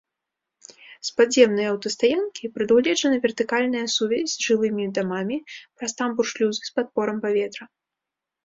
[1.09, 5.37] З падземнай аўтастаянкі прадугледжана вертыкальная сувязь з жылымі дамамі
[5.77, 7.63] праз тамбур-шлюзы з падпорам паветра.